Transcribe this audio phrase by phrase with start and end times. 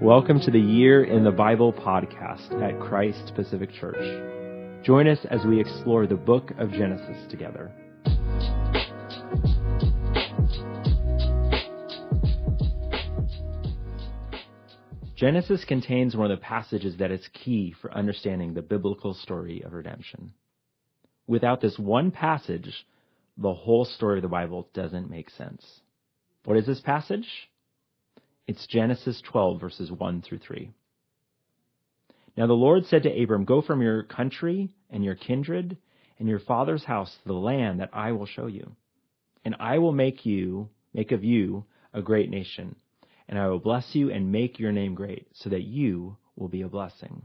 [0.00, 4.82] Welcome to the Year in the Bible podcast at Christ Pacific Church.
[4.82, 7.70] Join us as we explore the book of Genesis together.
[15.16, 19.74] Genesis contains one of the passages that is key for understanding the biblical story of
[19.74, 20.32] redemption.
[21.26, 22.86] Without this one passage,
[23.36, 25.62] the whole story of the Bible doesn't make sense.
[26.46, 27.28] What is this passage?
[28.50, 30.72] It's Genesis 12, verses 1 through 3.
[32.36, 35.76] Now the Lord said to Abram, Go from your country and your kindred
[36.18, 38.74] and your father's house to the land that I will show you.
[39.44, 42.74] And I will make you, make of you a great nation.
[43.28, 46.62] And I will bless you and make your name great, so that you will be
[46.62, 47.22] a blessing.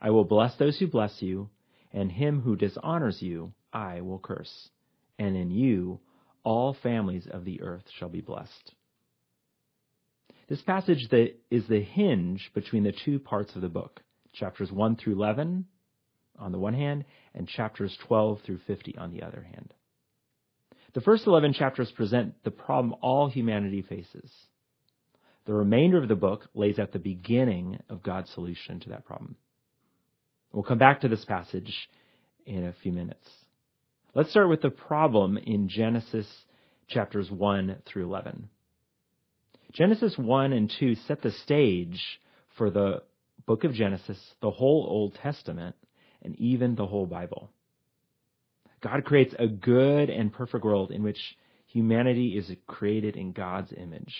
[0.00, 1.50] I will bless those who bless you,
[1.92, 4.70] and him who dishonors you I will curse.
[5.18, 6.00] And in you
[6.44, 8.72] all families of the earth shall be blessed.
[10.48, 14.96] This passage that is the hinge between the two parts of the book, chapters 1
[14.96, 15.66] through 11
[16.38, 19.72] on the one hand, and chapters 12 through 50 on the other hand.
[20.94, 24.30] The first 11 chapters present the problem all humanity faces.
[25.46, 29.36] The remainder of the book lays out the beginning of God's solution to that problem.
[30.52, 31.72] We'll come back to this passage
[32.46, 33.28] in a few minutes.
[34.14, 36.26] Let's start with the problem in Genesis
[36.88, 38.48] chapters 1 through 11.
[39.74, 42.00] Genesis 1 and 2 set the stage
[42.56, 43.02] for the
[43.44, 45.74] book of Genesis, the whole Old Testament,
[46.22, 47.50] and even the whole Bible.
[48.80, 51.18] God creates a good and perfect world in which
[51.66, 54.14] humanity is created in God's image.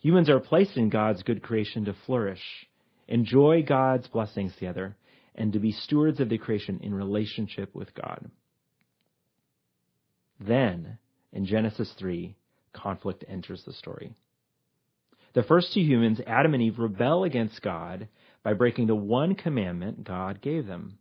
[0.00, 2.42] Humans are placed in God's good creation to flourish,
[3.08, 4.96] enjoy God's blessings together,
[5.34, 8.30] and to be stewards of the creation in relationship with God.
[10.40, 10.98] Then,
[11.32, 12.34] in Genesis 3,
[12.72, 14.14] conflict enters the story.
[15.36, 18.08] The first two humans, Adam and Eve, rebel against God
[18.42, 20.96] by breaking the one commandment God gave them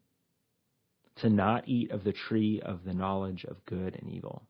[1.22, 4.44] to not eat of the tree of the knowledge of good and evil.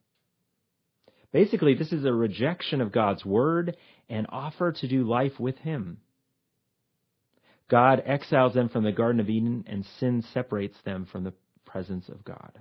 [1.32, 3.78] Basically, this is a rejection of God's word
[4.10, 5.98] and offer to do life with Him.
[7.70, 12.10] God exiles them from the Garden of Eden and sin separates them from the presence
[12.10, 12.60] of God.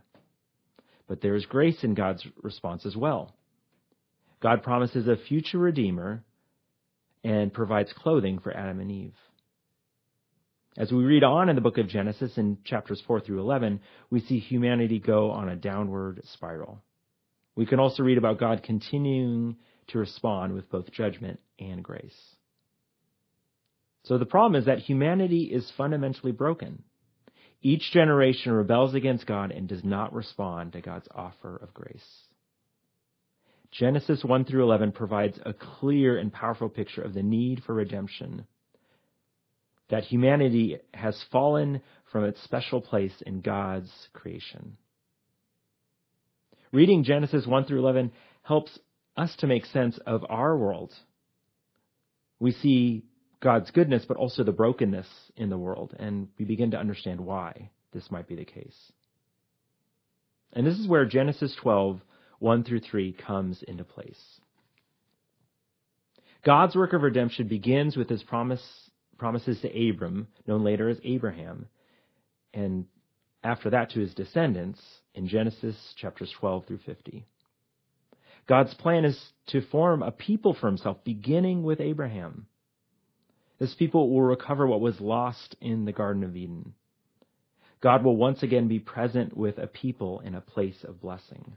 [1.08, 3.34] But there is grace in God's response as well.
[4.42, 6.22] God promises a future Redeemer
[7.24, 9.14] and provides clothing for Adam and Eve.
[10.76, 13.80] As we read on in the book of Genesis in chapters 4 through 11,
[14.10, 16.82] we see humanity go on a downward spiral.
[17.56, 19.56] We can also read about God continuing
[19.88, 22.16] to respond with both judgment and grace.
[24.04, 26.82] So the problem is that humanity is fundamentally broken.
[27.62, 32.04] Each generation rebels against God and does not respond to God's offer of grace.
[33.74, 38.46] Genesis 1 through 11 provides a clear and powerful picture of the need for redemption.
[39.90, 41.82] That humanity has fallen
[42.12, 44.76] from its special place in God's creation.
[46.72, 48.78] Reading Genesis 1 through 11 helps
[49.16, 50.92] us to make sense of our world.
[52.38, 53.04] We see
[53.40, 57.70] God's goodness, but also the brokenness in the world, and we begin to understand why
[57.92, 58.92] this might be the case.
[60.52, 62.00] And this is where Genesis 12
[62.38, 64.40] 1 through 3 comes into place.
[66.44, 68.62] God's work of redemption begins with his promise,
[69.16, 71.68] promises to Abram, known later as Abraham,
[72.52, 72.86] and
[73.42, 74.80] after that to his descendants
[75.14, 77.24] in Genesis chapters 12 through 50.
[78.46, 79.18] God's plan is
[79.48, 82.46] to form a people for himself, beginning with Abraham.
[83.58, 86.74] This people will recover what was lost in the Garden of Eden.
[87.80, 91.56] God will once again be present with a people in a place of blessing.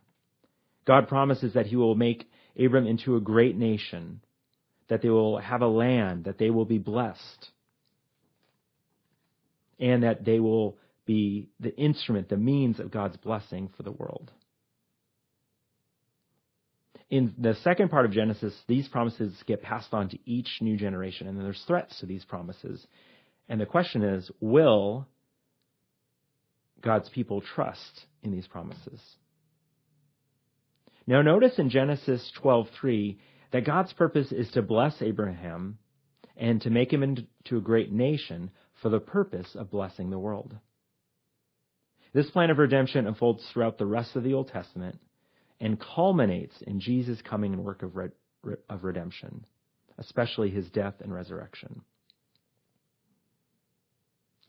[0.87, 4.21] God promises that he will make Abram into a great nation,
[4.87, 7.51] that they will have a land, that they will be blessed,
[9.79, 14.31] and that they will be the instrument, the means of God's blessing for the world.
[17.09, 21.27] In the second part of Genesis, these promises get passed on to each new generation,
[21.27, 22.85] and then there's threats to these promises.
[23.49, 25.07] And the question is, will
[26.81, 29.01] God's people trust in these promises?
[31.07, 33.17] Now notice in Genesis 12:3
[33.51, 35.79] that God's purpose is to bless Abraham
[36.35, 38.51] and to make him into a great nation
[38.81, 40.55] for the purpose of blessing the world.
[42.13, 44.99] This plan of redemption unfolds throughout the rest of the Old Testament
[45.59, 48.11] and culminates in Jesus' coming and work of, red,
[48.69, 49.45] of redemption,
[49.97, 51.81] especially his death and resurrection.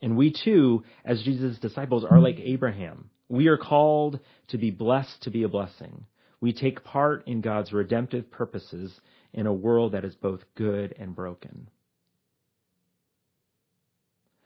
[0.01, 3.09] And we too, as Jesus' disciples, are like Abraham.
[3.27, 4.19] We are called
[4.49, 6.05] to be blessed to be a blessing.
[6.41, 8.99] We take part in God's redemptive purposes
[9.33, 11.69] in a world that is both good and broken.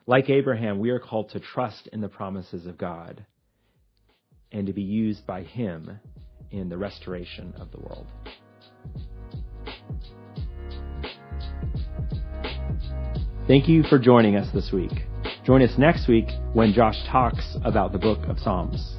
[0.06, 3.26] Like Abraham, we are called to trust in the promises of God
[4.52, 6.00] and to be used by Him
[6.52, 8.08] in the restoration of the world.
[13.48, 14.92] Thank you for joining us this week.
[15.46, 18.96] Join us next week when Josh talks about the book of Psalms.